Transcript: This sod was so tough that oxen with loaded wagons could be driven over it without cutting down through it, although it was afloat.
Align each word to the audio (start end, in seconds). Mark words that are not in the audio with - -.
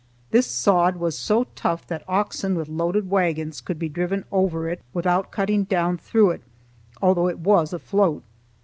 This 0.31 0.47
sod 0.47 0.95
was 0.95 1.15
so 1.15 1.43
tough 1.53 1.85
that 1.85 2.03
oxen 2.07 2.55
with 2.55 2.67
loaded 2.67 3.07
wagons 3.11 3.61
could 3.61 3.77
be 3.77 3.87
driven 3.87 4.25
over 4.31 4.67
it 4.67 4.81
without 4.95 5.29
cutting 5.29 5.63
down 5.65 5.99
through 5.99 6.31
it, 6.31 6.41
although 7.03 7.27
it 7.29 7.37
was 7.37 7.71
afloat. 7.71 8.23